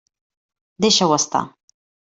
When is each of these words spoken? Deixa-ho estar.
Deixa-ho 0.87 1.17
estar. 1.21 1.47